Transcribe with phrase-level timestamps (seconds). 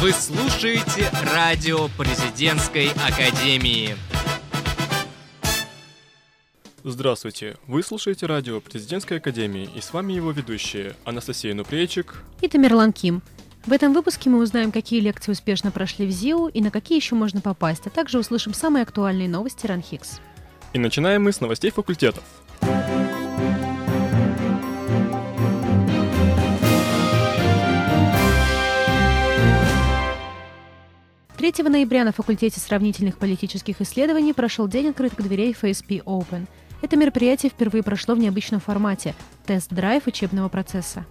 [0.00, 3.96] Вы слушаете радио президентской академии.
[6.84, 7.56] Здравствуйте!
[7.66, 13.22] Вы слушаете радио президентской академии и с вами его ведущие Анастасия Нупрейчик и Тамерлан Ким.
[13.66, 17.16] В этом выпуске мы узнаем, какие лекции успешно прошли в ЗИУ и на какие еще
[17.16, 20.20] можно попасть, а также услышим самые актуальные новости РАНХИКС.
[20.74, 22.22] И начинаем мы с новостей факультетов.
[31.38, 36.48] 3 ноября на факультете сравнительных политических исследований прошел день открытых дверей FSP Open.
[36.82, 39.14] Это мероприятие впервые прошло в необычном формате–
[39.46, 41.06] тест-драйв учебного процесса.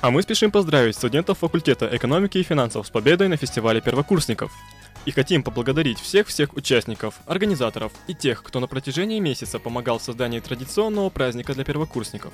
[0.00, 4.50] А мы спешим поздравить студентов факультета экономики и финансов с победой на фестивале первокурсников.
[5.04, 10.40] И хотим поблагодарить всех-всех участников, организаторов и тех, кто на протяжении месяца помогал в создании
[10.40, 12.32] традиционного праздника для первокурсников.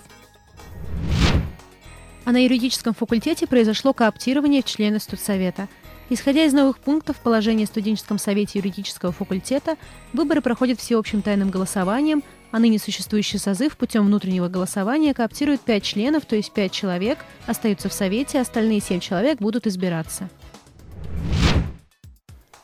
[2.25, 5.69] А на юридическом факультете произошло кооптирование в члены студсовета.
[6.11, 9.77] Исходя из новых пунктов положения о студенческом совете юридического факультета,
[10.13, 16.27] выборы проходят всеобщим тайным голосованием, а ныне существующий созыв путем внутреннего голосования кооптирует 5 членов,
[16.27, 20.29] то есть 5 человек, остаются в совете, остальные 7 человек будут избираться.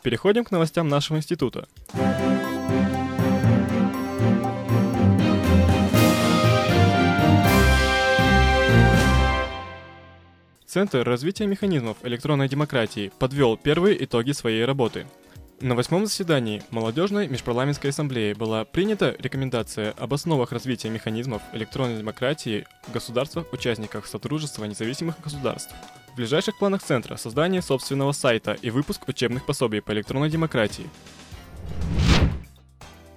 [0.02, 1.66] Переходим к новостям нашего института.
[10.68, 15.06] Центр развития механизмов электронной демократии подвел первые итоги своей работы.
[15.62, 22.66] На восьмом заседании Молодежной межпарламентской ассамблеи была принята рекомендация об основах развития механизмов электронной демократии
[22.86, 25.74] в государствах-участниках Содружества независимых государств.
[26.12, 30.90] В ближайших планах Центра создание собственного сайта и выпуск учебных пособий по электронной демократии.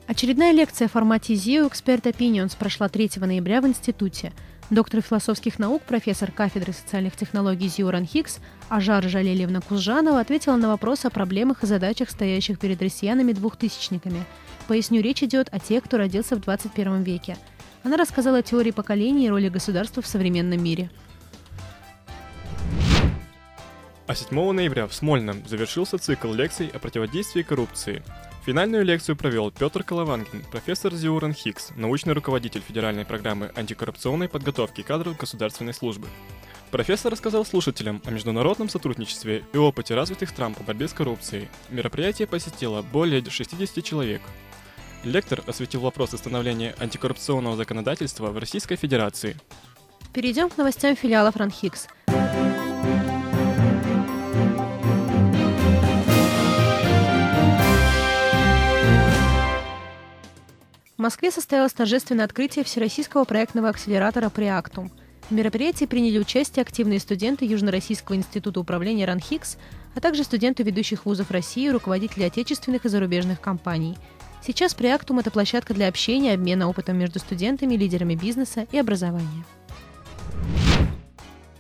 [0.08, 4.32] Очередная лекция в формате ZIO Expert Opinions прошла 3 ноября в Институте–
[4.72, 11.04] Доктор философских наук, профессор кафедры социальных технологий Зиуран Хикс Ажар Жалелевна Кузжанова ответила на вопрос
[11.04, 14.24] о проблемах и задачах, стоящих перед россиянами-двухтысячниками.
[14.70, 17.36] Поясню, речь идет о тех, кто родился в 21 веке.
[17.84, 20.90] Она рассказала о теории поколений и роли государства в современном мире.
[24.08, 28.04] А 7 ноября в Смольном завершился цикл лекций о противодействии коррупции.
[28.46, 35.16] Финальную лекцию провел Петр Колованкин, профессор Зиуран Хикс, научный руководитель федеральной программы антикоррупционной подготовки кадров
[35.16, 36.08] государственной службы.
[36.72, 41.50] Профессор рассказал слушателям о международном сотрудничестве и опыте развитых стран по борьбе с коррупцией.
[41.70, 44.24] Мероприятие посетило более 60 человек.
[45.04, 49.38] Лектор осветил вопрос становления антикоррупционного законодательства в Российской Федерации.
[50.14, 51.88] Перейдем к новостям филиала Франхикс.
[61.02, 64.92] В Москве состоялось торжественное открытие Всероссийского проектного акселератора «Преактум».
[65.32, 69.58] В мероприятии приняли участие активные студенты Южно-Российского института управления РАНХИКС,
[69.96, 73.98] а также студенты ведущих вузов России и руководители отечественных и зарубежных компаний.
[74.46, 79.44] Сейчас «Преактум»— это площадка для общения, обмена опытом между студентами, лидерами бизнеса и образования.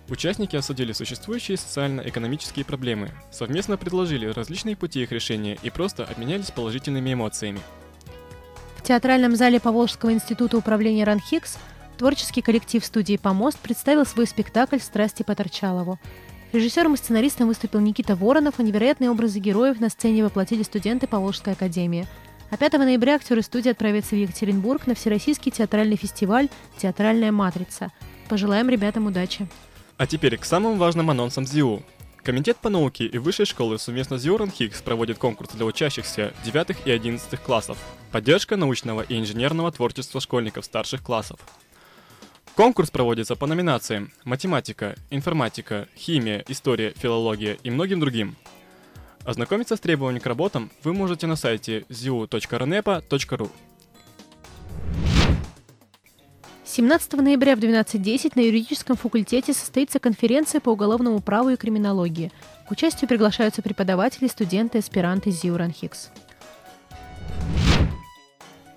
[0.07, 7.11] Участники осудили существующие социально-экономические проблемы, совместно предложили различные пути их решения и просто обменялись положительными
[7.11, 7.61] эмоциями.
[8.81, 11.59] В театральном зале Поволжского института управления РАНХИКС
[11.99, 15.99] творческий коллектив студии «Помост» представил свой спектакль «Страсти по Торчалову».
[16.51, 21.53] Режиссером и сценаристом выступил Никита Воронов, а невероятные образы героев на сцене воплотили студенты Поволжской
[21.53, 22.07] академии.
[22.49, 27.91] А 5 ноября актеры студии отправятся в Екатеринбург на Всероссийский театральный фестиваль «Театральная матрица».
[28.29, 29.47] Пожелаем ребятам удачи.
[29.97, 31.83] А теперь к самым важным анонсам ЗИУ.
[32.23, 36.77] Комитет по науке и высшей школы совместно с Юран Хиггс проводит конкурс для учащихся 9
[36.85, 37.79] и 11 классов.
[38.11, 41.39] Поддержка научного и инженерного творчества школьников старших классов.
[42.55, 48.35] Конкурс проводится по номинациям математика, информатика, химия, история, филология и многим другим.
[49.23, 53.49] Ознакомиться с требованиями к работам вы можете на сайте ziu.ranepa.ru.
[56.71, 62.31] 17 ноября в 12.10 на юридическом факультете состоится конференция по уголовному праву и криминологии.
[62.65, 66.11] К участию приглашаются преподаватели, студенты, аспиранты ЗИУ РАНХИКС.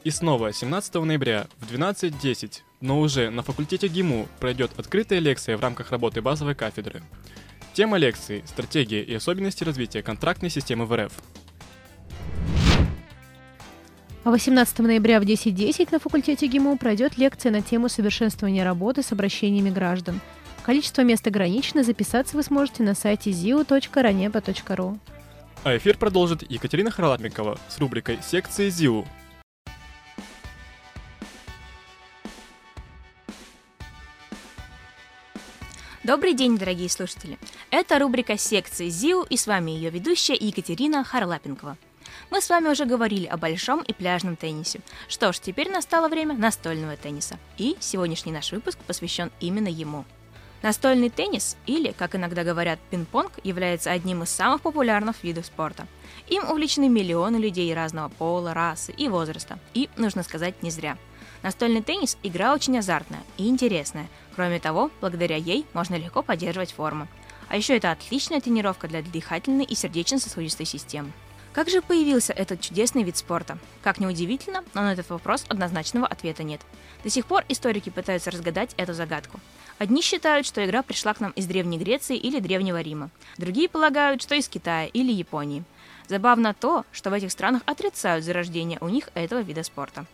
[0.02, 5.60] И снова 17 ноября в 12.10, но уже на факультете ГИМУ пройдет открытая лекция в
[5.60, 7.00] рамках работы базовой кафедры.
[7.74, 11.12] Тема лекции– стратегия и особенности развития контрактной системы в РФ.
[14.24, 19.02] А 18 ноября в 10.10 .10 на факультете ГИМУ пройдет лекция на тему совершенствования работы
[19.02, 20.18] с обращениями граждан.
[20.62, 24.98] Количество мест ограничено, записаться вы сможете на сайте ziu.ranepa.ru.
[25.62, 29.04] А эфир продолжит Екатерина Харламикова с рубрикой «Секции ЗИУ».
[36.02, 37.38] Добрый день, дорогие слушатели!
[37.70, 41.76] Это рубрика секции ЗИУ и с вами ее ведущая Екатерина Харлапенкова.
[42.30, 44.80] Мы с вами уже говорили о большом и пляжном теннисе.
[45.08, 47.38] Что ж, теперь настало время настольного тенниса.
[47.58, 50.04] И сегодняшний наш выпуск посвящен именно ему.
[50.62, 55.86] Настольный теннис, или, как иногда говорят, пинг-понг, является одним из самых популярных видов спорта.
[56.28, 59.58] Им увлечены миллионы людей разного пола, расы и возраста.
[59.74, 60.96] И, нужно сказать, не зря–
[61.44, 64.08] Настольный теннис– игра очень азартная и интересная.
[64.34, 67.06] Кроме того, благодаря ей можно легко поддерживать форму.
[67.50, 71.12] А еще это отличная тренировка для дыхательной и сердечно-сосудистой системы.
[71.54, 73.58] Как же появился этот чудесный вид спорта?
[73.80, 76.60] Как ни удивительно, но на этот вопрос однозначного ответа нет.
[77.04, 79.38] До сих пор историки пытаются разгадать эту загадку.
[79.78, 83.08] Одни считают, что игра пришла к нам из Древней Греции или Древнего Рима.
[83.38, 85.62] Другие полагают, что из Китая или Японии.
[86.08, 90.06] Забавно то, что в этих странах отрицают зарождение у них этого вида спорта.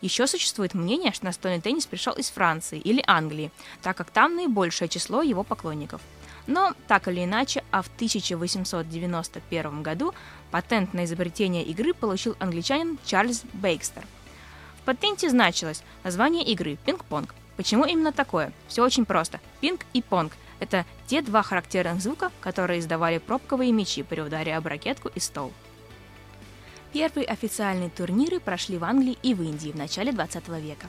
[0.00, 3.50] Еще существует мнение, что настольный теннис пришел из Франции или Англии,
[3.82, 6.00] так как там наибольшее число его поклонников.
[6.48, 10.14] Но, так или иначе, а в 1891 году
[10.50, 14.02] патент на изобретение игры получил англичанин Чарльз Бейкстер.
[14.80, 17.34] В патенте значилось название игры «Пинг-понг».
[17.58, 18.52] Почему именно такое?
[18.66, 19.40] Все очень просто.
[19.60, 24.66] Пинг и понг– это те два характерных звука, которые издавали пробковые мячи при ударе об
[24.66, 25.52] ракетку и стол.
[26.94, 30.86] Первые официальные турниры прошли в Англии и в Индии в начале 20 века.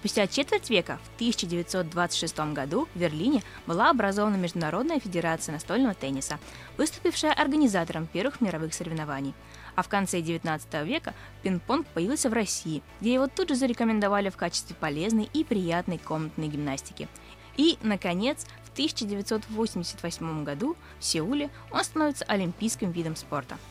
[0.00, 6.38] Спустя четверть века, в 1926 году, в Берлине была образована Международная федерация настольного тенниса,
[6.78, 9.34] выступившая организатором первых мировых соревнований.
[9.74, 11.12] А в конце 19 века
[11.42, 16.48] пинг-понг появился в России, где его тут же зарекомендовали в качестве полезной и приятной комнатной
[16.48, 17.06] гимнастики.
[17.58, 23.58] И, наконец, в 1988 году в Сеуле он становится олимпийским видом спорта–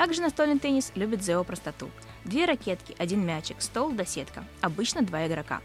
[0.00, 1.90] также настольный теннис любит ЗО простоту.
[2.24, 4.44] Две ракетки, один мячик, стол да сетка.
[4.60, 5.60] Обычно два игрока.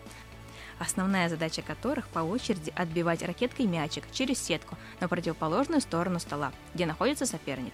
[0.80, 6.86] Основная задача которых по очереди отбивать ракеткой мячик через сетку на противоположную сторону стола, где
[6.86, 7.74] находится соперник.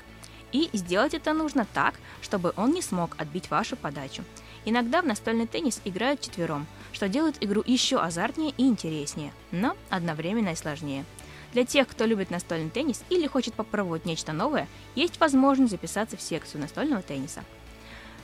[0.51, 4.23] И сделать это нужно так, чтобы он не смог отбить вашу подачу.
[4.65, 10.49] Иногда в настольный теннис играют четвером, что делает игру еще азартнее и интереснее, но одновременно
[10.49, 11.05] и сложнее–
[11.53, 16.21] для тех, кто любит настольный теннис или хочет попробовать нечто новое, есть возможность записаться в
[16.21, 17.43] секцию настольного тенниса.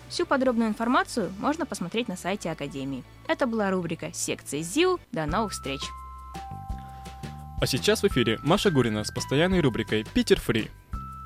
[0.09, 3.04] Всю подробную информацию можно посмотреть на сайте Академии.
[3.27, 5.00] Это была рубрика секции ЗИУ».
[5.12, 5.81] До новых встреч!
[7.59, 10.69] А сейчас в эфире Маша Гурина с постоянной рубрикой «Питер Фри».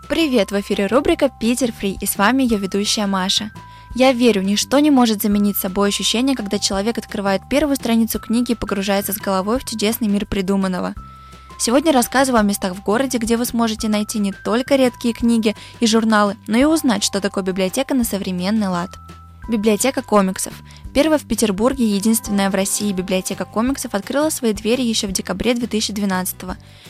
[0.10, 3.52] Привет, в эфире рубрика «Питер Фри» и с вами ее ведущая Маша.
[3.96, 8.56] Я верю, ничто не может заменить собой ощущение, когда человек открывает первую страницу книги и
[8.56, 10.96] погружается с головой в чудесный мир придуманного–
[11.62, 15.86] Сегодня рассказываю о местах в городе, где вы сможете найти не только редкие книги и
[15.86, 18.90] журналы, но и узнать, что такое библиотека на современный лад.
[19.48, 20.54] Библиотека комиксов.
[20.92, 25.54] Первая в Петербурге и единственная в России библиотека комиксов открыла свои двери еще в декабре
[25.54, 26.36] 2012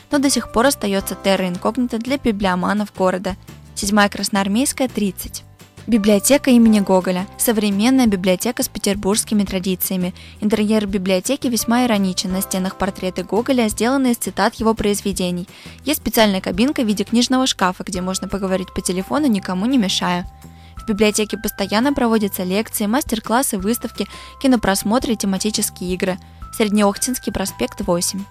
[0.10, 3.36] но до сих пор остается терра инкогнито для библиоманов города.
[3.76, 5.44] Седьмая Красноармейская, 30.
[5.88, 10.14] Библиотека имени Гоголя– современная библиотека с петербургскими традициями.
[10.40, 12.32] Интерьер библиотеки весьма ироничен.
[12.32, 15.48] На стенах портреты Гоголя, сделанные из цитат его произведений.
[15.84, 20.28] Есть специальная кабинка в виде книжного шкафа, где можно поговорить по телефону, никому не мешая.
[20.76, 24.08] В библиотеке постоянно проводятся лекции, мастер-классы, выставки,
[24.40, 26.20] кинопросмотры и тематические игры.
[26.56, 28.24] Среднеохтинский проспект 8.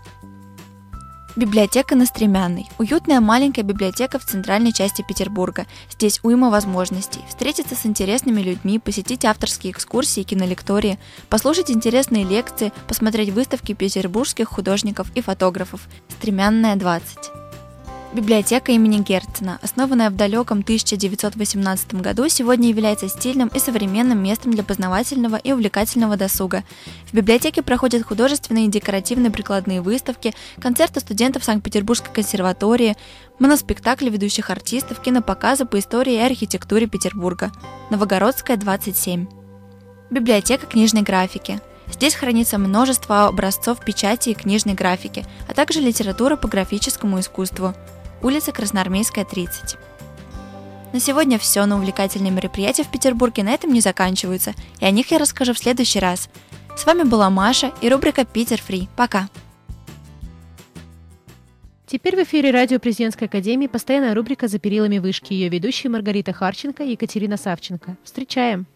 [1.37, 2.69] Библиотека на Стремянной.
[2.79, 5.67] Уютная маленькая библиотека в центральной части Петербурга.
[5.89, 7.21] Здесь уйма возможностей.
[7.29, 15.13] Встретиться с интересными людьми, посетить авторские экскурсии, кинолектории, послушать интересные лекции, посмотреть выставки петербургских художников
[15.15, 15.89] и фотографов.
[16.09, 17.40] Стремянная 20.
[18.13, 24.65] Библиотека имени Герцена, основанная в далеком 1918 году, сегодня является стильным и современным местом для
[24.65, 26.65] познавательного и увлекательного досуга.
[27.13, 32.97] В библиотеке проходят художественные и декоративные прикладные выставки, концерты студентов Санкт-Петербургской консерватории,
[33.39, 37.53] моноспектакли ведущих артистов, кинопоказы по истории и архитектуре Петербурга.
[37.91, 39.29] Новогородская, 27.
[40.11, 41.61] Библиотека книжной графики.
[41.87, 47.73] Здесь хранится множество образцов печати и книжной графики, а также литература по графическому искусству
[48.23, 49.77] улица Красноармейская, 30.
[50.93, 55.11] На сегодня все, но увлекательные мероприятия в Петербурге на этом не заканчиваются, и о них
[55.11, 56.29] я расскажу в следующий раз.
[56.77, 58.89] С вами была Маша и рубрика «Питер Фри».
[58.97, 59.29] Пока!
[61.87, 65.33] Теперь в эфире радио Президентской Академии постоянная рубрика «За перилами вышки».
[65.33, 67.97] Ее ведущие Маргарита Харченко и Екатерина Савченко.
[68.05, 68.67] Встречаем!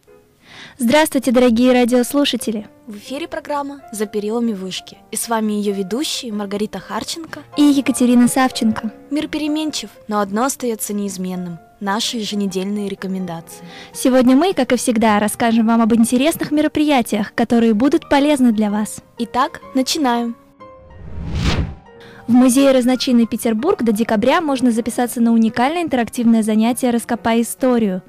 [0.79, 2.67] Здравствуйте, дорогие радиослушатели!
[2.87, 4.99] В эфире программа «За перилами вышки».
[5.11, 8.93] И с вами ее ведущие Маргарита Харченко и Екатерина Савченко.
[9.11, 13.65] Мир переменчив, но одно остается неизменным– наши еженедельные рекомендации.
[13.93, 18.99] Сегодня мы, как и всегда, расскажем вам об интересных мероприятиях, которые будут полезны для вас.
[19.19, 20.37] Итак, начинаем.
[22.27, 28.03] В музее разночинный Петербург до декабря можно записаться на уникальное интерактивное занятие «Раскопай историю».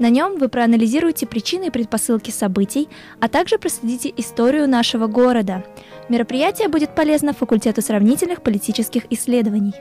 [0.00, 2.88] На нем вы проанализируете причины и предпосылки событий,
[3.20, 5.64] а также проследите историю нашего города.
[6.08, 9.74] Мероприятие будет полезно факультету сравнительных политических исследований.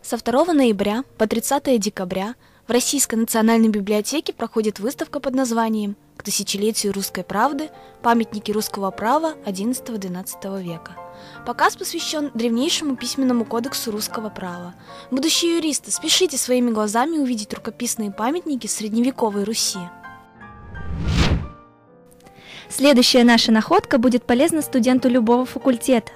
[0.00, 2.34] Со 2 ноября по 30 декабря
[2.70, 7.68] в Российской национальной библиотеке проходит выставка под названием «К тысячелетию русской правды.
[8.00, 10.92] Памятники русского права XI-XII века».
[11.44, 14.76] Показ посвящен древнейшему письменному кодексу русского права.
[15.10, 19.80] Будущие юристы, спешите своими глазами увидеть рукописные памятники средневековой Руси.
[22.68, 26.12] Следующая наша находка будет полезна студенту любого факультета.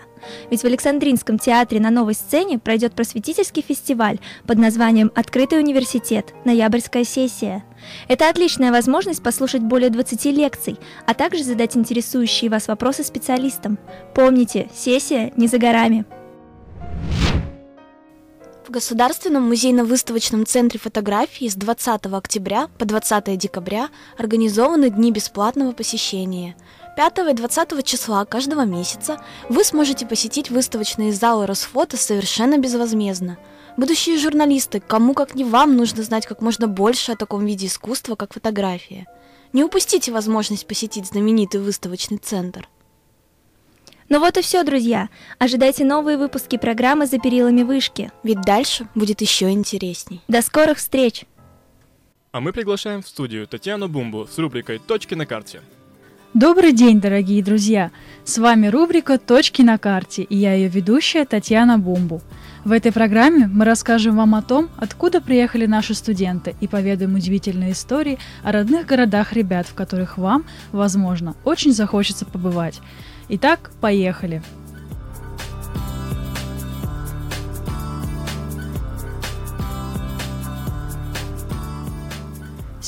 [0.50, 6.32] Ведь в Александринском театре на новой сцене пройдет просветительский фестиваль под названием «Открытый университет.
[6.44, 7.64] Ноябрьская сессия».
[8.08, 13.78] Это отличная возможность послушать более 20 лекций, а также задать интересующие вас вопросы специалистам.
[14.14, 16.04] Помните, сессия не за горами.
[18.66, 26.56] В Государственном музейно-выставочном центре фотографии с 20 октября по 20 декабря организованы дни бесплатного посещения.
[26.96, 33.38] 5 и 20 числа каждого месяца вы сможете посетить выставочные залы Росфото совершенно безвозмездно.
[33.76, 38.14] Будущие журналисты, кому как не вам нужно знать как можно больше о таком виде искусства,
[38.14, 39.06] как фотография.
[39.52, 42.68] Не упустите возможность посетить знаменитый выставочный центр.
[44.08, 45.08] Ну вот и все, друзья.
[45.38, 48.12] Ожидайте новые выпуски программы «За перилами вышки».
[48.22, 50.20] Ведь дальше будет еще интересней.
[50.28, 51.24] До скорых встреч!
[52.30, 55.62] А мы приглашаем в студию Татьяну Бумбу с рубрикой «Точки на карте».
[56.34, 57.92] Добрый день, дорогие друзья!
[58.24, 62.22] С вами рубрика «Точки на карте» и я ее ведущая Татьяна Бумбу.
[62.64, 67.70] В этой программе мы расскажем вам о том, откуда приехали наши студенты и поведаем удивительные
[67.70, 72.80] истории о родных городах ребят, в которых вам, возможно, очень захочется побывать.
[73.28, 74.42] Итак, поехали!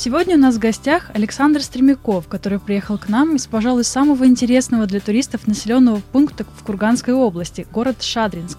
[0.07, 4.87] Сегодня у нас в гостях Александр Стремяков, который приехал к нам из, пожалуй, самого интересного
[4.87, 8.57] для туристов населенного пункта в Курганской области, город Шадринск.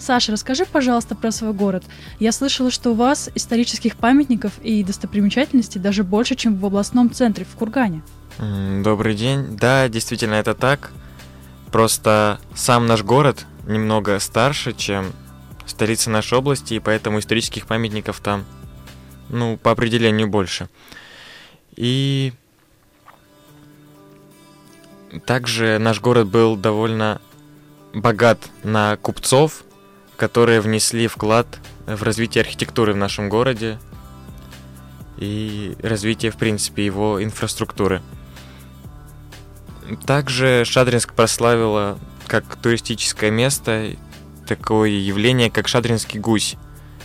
[0.00, 1.84] Саша, расскажи, пожалуйста, про свой город.
[2.18, 7.44] Я слышала, что у вас исторических памятников и достопримечательностей даже больше, чем в областном центре
[7.44, 8.02] в Кургане.
[8.82, 9.56] Добрый день.
[9.56, 10.90] Да, действительно, это так.
[11.70, 15.12] Просто сам наш город немного старше, чем
[15.66, 18.44] столица нашей области, и поэтому исторических памятников там
[19.30, 20.68] ну, по определению больше.
[21.76, 22.32] И
[25.24, 27.20] также наш город был довольно
[27.94, 29.64] богат на купцов,
[30.16, 31.46] которые внесли вклад
[31.86, 33.78] в развитие архитектуры в нашем городе
[35.16, 38.02] и развитие, в принципе, его инфраструктуры.
[40.06, 43.96] Также Шадринск прославило как туристическое место
[44.46, 46.56] такое явление, как шадринский гусь.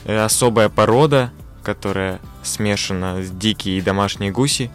[0.03, 1.31] Э, особая порода–
[1.65, 4.71] которая смешана с дикие и домашние гуси.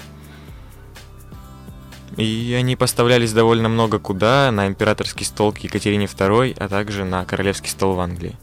[2.17, 7.25] И они поставлялись довольно много куда, на императорский стол к Екатерине II, а также на
[7.25, 8.37] королевский стол в Англии.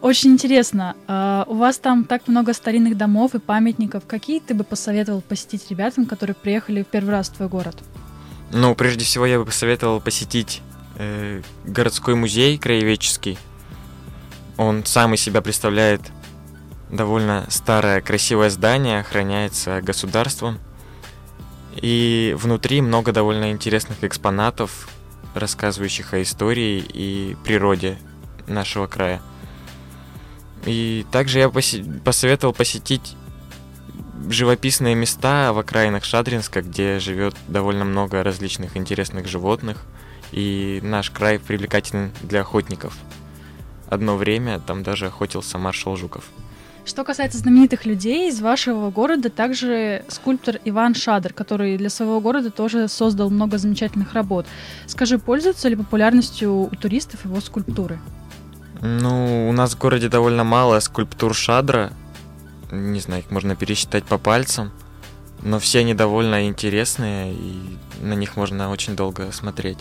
[0.00, 0.96] Очень интересно.
[1.06, 4.04] Uh, у вас там так много старинных домов и памятников.
[4.06, 7.76] Какие ты бы посоветовал посетить ребятам, которые приехали в первый раз в твой город?
[8.52, 10.60] Ну, прежде всего, я бы посоветовал посетить
[10.96, 13.38] э, городской музей краеведческий.
[14.56, 16.00] Он сам из себя представляет
[16.92, 20.60] довольно старое красивое здание, охраняется государством.
[21.74, 24.88] И внутри много довольно интересных экспонатов,
[25.34, 27.98] рассказывающих о истории и природе
[28.46, 29.22] нашего края.
[30.66, 33.16] И также я поси- посоветовал посетить
[34.28, 39.78] живописные места в окраинах Шадринска, где живет довольно много различных интересных животных,
[40.30, 42.96] и наш край привлекателен для охотников.
[43.88, 46.24] Одно время там даже охотился маршал Жуков.
[46.84, 52.50] Что касается знаменитых людей из вашего города, также скульптор Иван Шадр, который для своего города
[52.50, 54.46] тоже создал много замечательных работ.
[54.86, 58.00] Скажи, пользуются ли популярностью у туристов его скульптуры?
[58.80, 61.92] Ну, у нас в городе довольно мало скульптур Шадра.
[62.72, 64.72] Не знаю, их можно пересчитать по пальцам.
[65.40, 69.78] Но все они довольно интересные, и на них можно очень долго смотреть.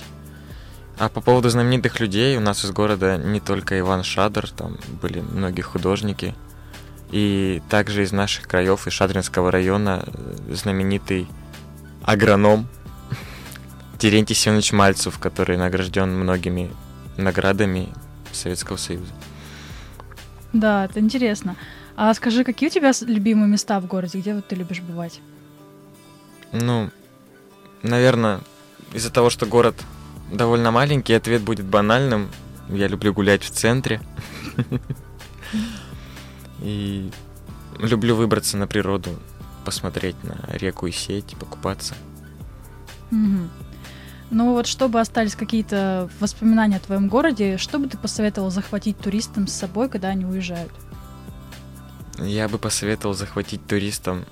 [0.99, 5.21] А по поводу знаменитых людей, у нас из города не только Иван Шадр, там были
[5.21, 6.35] многие художники–
[7.11, 11.27] и также из наших краев, из Шадринского района, э, знаменитый
[12.03, 12.67] агроном
[13.97, 16.71] Терентий Семенович Мальцев, который награжден многими
[17.17, 17.89] наградами
[18.31, 19.11] Советского Союза.
[20.53, 21.55] Да, это интересно.
[21.95, 25.19] А скажи, какие у тебя любимые места в городе, где вот ты любишь бывать?
[26.51, 26.89] Ну,
[27.83, 28.39] наверное,
[28.93, 29.75] из-за того, что город
[30.31, 32.29] довольно маленький, ответ будет банальным.
[32.69, 34.01] Я люблю гулять в центре.
[36.61, 37.11] И
[37.79, 39.09] люблю выбраться на природу,
[39.65, 41.95] посмотреть на реку и сеть, покупаться.
[43.09, 43.49] Мгм.
[44.29, 49.45] Ну вот, чтобы остались какие-то воспоминания о твоем городе, что бы ты посоветовал захватить туристам
[49.47, 50.71] с собой, когда они уезжают?
[52.17, 54.25] Я бы посоветовал захватить туристам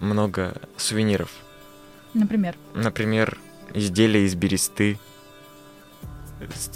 [0.00, 1.30] много сувениров.
[2.14, 3.38] Например, Например,
[3.74, 4.98] изделия из бересты,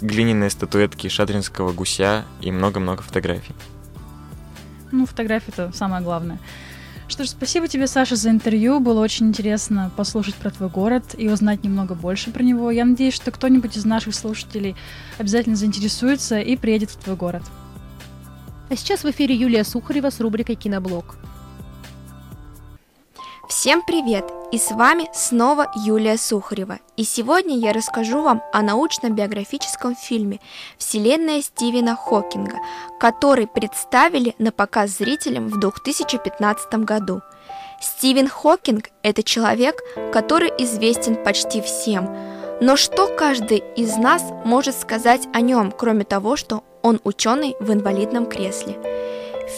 [0.01, 3.55] глиняные статуэтки шадринского гуся и много-много фотографий.
[4.91, 6.39] Ну, фотографии это самое главное.
[7.07, 8.79] Что ж, спасибо тебе, Саша, за интервью.
[8.79, 12.69] Было очень интересно послушать про твой город и узнать немного больше про него.
[12.69, 14.75] Я надеюсь, что кто-нибудь из наших слушателей
[15.17, 17.43] обязательно заинтересуется и приедет в твой город.
[18.69, 21.15] А сейчас в эфире Юлия Сухарева с рубрикой «Киноблог».
[23.47, 24.36] Всем привет!
[24.49, 26.79] И с вами снова Юлия Сухарева.
[26.95, 30.39] И сегодня я расскажу вам о научно-биографическом фильме
[30.77, 32.55] «Вселенная Стивена Хокинга»,
[32.97, 37.21] который представили на показ зрителям в 2015 году.
[37.81, 39.81] Стивен Хокинг– это человек,
[40.13, 42.09] который известен почти всем.
[42.61, 47.73] Но что каждый из нас может сказать о нем, кроме того, что он ученый в
[47.73, 48.79] инвалидном кресле?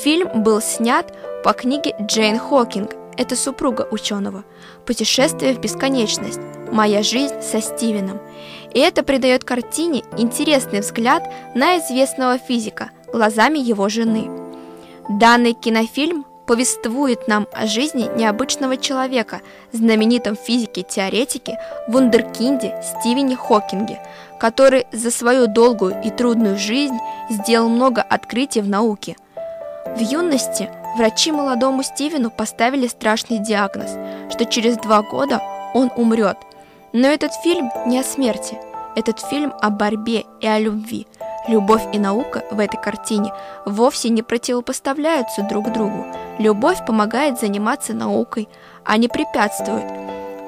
[0.01, 4.45] Фильм был снят по книге Джейн Хокинг, это супруга ученого.
[4.85, 6.39] Путешествие в бесконечность.
[6.71, 8.19] Моя жизнь со Стивеном.
[8.73, 11.23] И это придает картине интересный взгляд
[11.53, 14.29] на известного физика глазами его жены.
[15.09, 19.41] Данный кинофильм повествует нам о жизни необычного человека,
[19.73, 23.99] знаменитом физике-теоретике, вундеркинде Стивене Хокинге,
[24.39, 26.97] который за свою долгую и трудную жизнь
[27.29, 29.17] сделал много открытий в науке.
[29.85, 33.91] В юности врачи молодому Стивену поставили страшный диагноз,
[34.31, 35.41] что через два года
[35.73, 36.37] он умрет.
[36.93, 38.57] Но этот фильм не о смерти,
[38.95, 41.07] этот фильм о борьбе и о любви.
[41.47, 43.33] Любовь и наука в этой картине
[43.65, 46.05] вовсе не противопоставляются друг другу.
[46.37, 48.47] Любовь помогает заниматься наукой,
[48.83, 49.85] а не препятствует.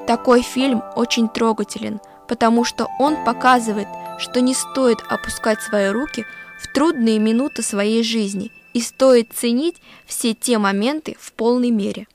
[0.06, 6.24] Такой фильм очень трогателен, потому что он показывает, что не стоит опускать свои руки
[6.60, 12.06] в трудные минуты своей жизни и стоит ценить все те моменты в полной мере.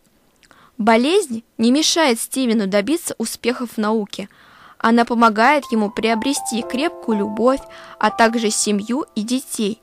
[0.78, 4.30] Болезнь не мешает Стивену добиться успехов в науке.
[4.78, 7.62] Она помогает ему приобрести крепкую любовь,
[8.00, 9.82] а также семью и детей.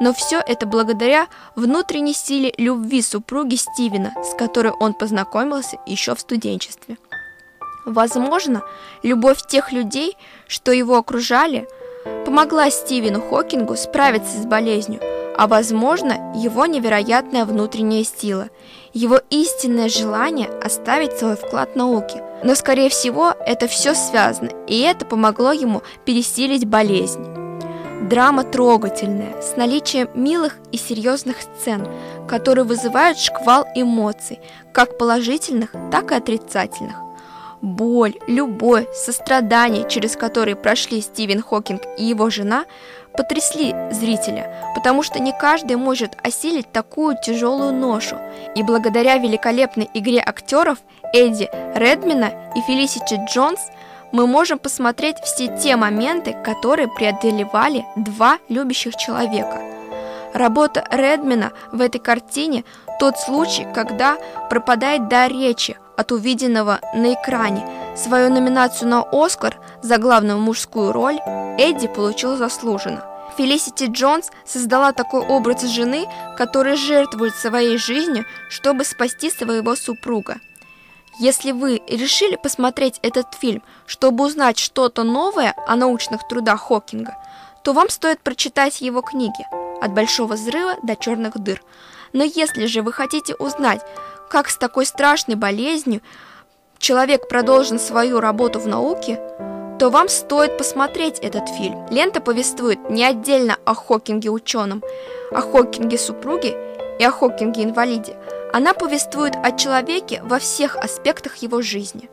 [0.00, 6.20] Но все это благодаря внутренней силе любви супруги Стивена, с которой он познакомился еще в
[6.20, 6.96] студенчестве.
[7.84, 8.62] Возможно,
[9.04, 10.16] любовь тех людей,
[10.48, 11.68] что его окружали,
[12.24, 15.00] помогла Стивену Хокингу справиться с болезнью,
[15.36, 18.48] а возможно, его невероятная внутренняя сила,
[18.92, 22.22] его истинное желание оставить свой вклад в науке.
[22.44, 27.24] Но, скорее всего, это все связано, и это помогло ему пересилить болезнь.
[28.08, 31.86] Драма трогательная, с наличием милых и серьезных сцен,
[32.28, 34.40] которые вызывают шквал эмоций,
[34.72, 36.96] как положительных, так и отрицательных.
[37.62, 42.64] Боль, любовь, сострадание, через которые прошли Стивен Хокинг и его жена,
[43.16, 48.16] потрясли зрителя, потому что не каждый может осилить такую тяжелую ношу.
[48.54, 50.78] И благодаря великолепной игре актеров
[51.12, 53.60] Эдди Редмина и Фелисити Джонс
[54.12, 59.60] мы можем посмотреть все те моменты, которые преодолевали два любящих человека.
[60.34, 62.64] Работа Редмина в этой картине–
[63.02, 64.16] тот случай, когда
[64.48, 67.66] пропадает дар речи от увиденного на экране.
[67.96, 71.18] Свою номинацию на «Оскар» за главную мужскую роль
[71.58, 73.04] Эдди получил заслуженно.
[73.36, 80.36] Фелисити Джонс создала такой образ жены, которая жертвует своей жизнью, чтобы спасти своего супруга.
[81.18, 87.16] Если вы решили посмотреть этот фильм, чтобы узнать что-то новое о научных трудах Хокинга,
[87.62, 89.46] то вам стоит прочитать его книги
[89.80, 91.62] «От большого взрыва до черных дыр».
[92.12, 93.80] Но если же вы хотите узнать,
[94.32, 96.00] как с такой страшной болезнью
[96.78, 99.20] человек продолжил свою работу в науке,
[99.78, 101.86] то вам стоит посмотреть этот фильм.
[101.90, 104.82] Лента повествует не отдельно о Хокинге ученом,
[105.32, 106.56] о Хокинге супруге
[106.98, 108.16] и о Хокинге инвалиде.
[108.54, 112.08] Она повествует о человеке во всех аспектах его жизни.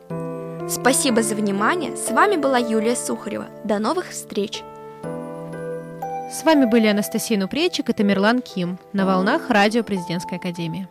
[0.68, 1.96] Спасибо за внимание.
[1.96, 3.46] С вами была Юлия Сухарева.
[3.64, 4.62] До новых встреч!
[6.30, 10.86] С вами были Анастасия Нупречик и Тамерлан Ким на волнах Радио Президентской Академии.